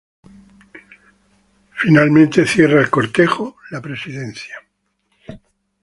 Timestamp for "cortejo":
2.89-3.57